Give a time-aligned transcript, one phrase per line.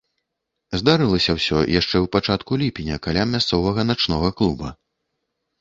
[0.81, 4.73] Здарылася ўсё яшчэ ў пачатку ліпеня каля мясцовага начнога клуба.